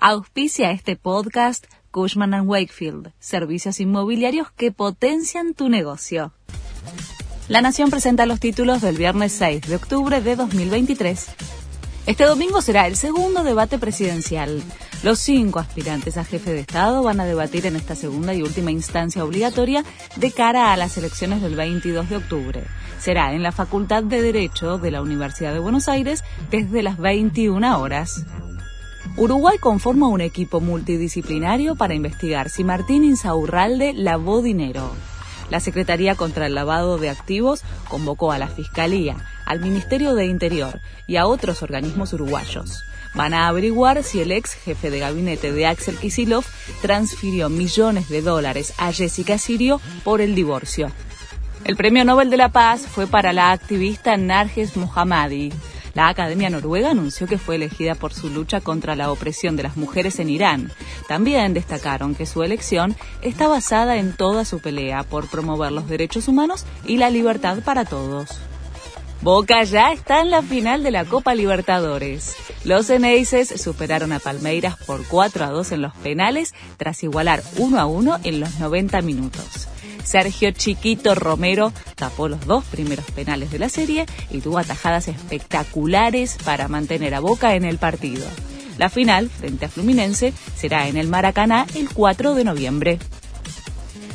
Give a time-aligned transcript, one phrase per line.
[0.00, 6.32] Auspicia este podcast Cushman⁇ Wakefield, servicios inmobiliarios que potencian tu negocio.
[7.48, 11.26] La Nación presenta los títulos del viernes 6 de octubre de 2023.
[12.06, 14.62] Este domingo será el segundo debate presidencial.
[15.02, 18.70] Los cinco aspirantes a jefe de Estado van a debatir en esta segunda y última
[18.70, 19.84] instancia obligatoria
[20.14, 22.62] de cara a las elecciones del 22 de octubre.
[23.00, 26.22] Será en la Facultad de Derecho de la Universidad de Buenos Aires
[26.52, 28.24] desde las 21 horas.
[29.18, 34.92] Uruguay conforma un equipo multidisciplinario para investigar si Martín Insaurralde lavó dinero.
[35.50, 40.80] La Secretaría contra el Lavado de Activos convocó a la Fiscalía, al Ministerio de Interior
[41.08, 42.84] y a otros organismos uruguayos.
[43.16, 46.44] Van a averiguar si el ex jefe de gabinete de Axel Kisilov
[46.80, 50.92] transfirió millones de dólares a Jessica Sirio por el divorcio.
[51.64, 55.52] El Premio Nobel de la Paz fue para la activista Narges Mohammadi.
[55.98, 59.76] La Academia Noruega anunció que fue elegida por su lucha contra la opresión de las
[59.76, 60.70] mujeres en Irán.
[61.08, 66.28] También destacaron que su elección está basada en toda su pelea por promover los derechos
[66.28, 68.28] humanos y la libertad para todos.
[69.22, 72.36] Boca ya está en la final de la Copa Libertadores.
[72.62, 77.76] Los Eneises superaron a Palmeiras por 4 a 2 en los penales tras igualar 1
[77.76, 79.66] a 1 en los 90 minutos.
[80.08, 86.38] Sergio Chiquito Romero tapó los dos primeros penales de la serie y tuvo atajadas espectaculares
[86.46, 88.26] para mantener a Boca en el partido.
[88.78, 92.98] La final, frente a Fluminense, será en el Maracaná el 4 de noviembre.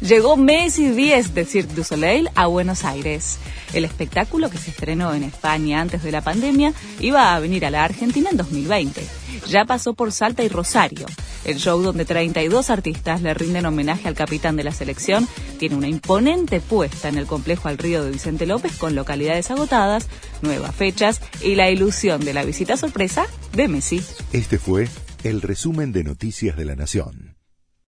[0.00, 3.38] Llegó Messi 10 de Cirque du Soleil a Buenos Aires.
[3.72, 7.70] El espectáculo que se estrenó en España antes de la pandemia iba a venir a
[7.70, 9.04] la Argentina en 2020.
[9.48, 11.06] Ya pasó por Salta y Rosario.
[11.44, 15.26] El show donde 32 artistas le rinden homenaje al capitán de la selección
[15.58, 20.08] tiene una imponente puesta en el complejo al río de Vicente López con localidades agotadas,
[20.42, 24.02] nuevas fechas y la ilusión de la visita sorpresa de Messi.
[24.32, 24.88] Este fue
[25.24, 27.29] el resumen de Noticias de la Nación.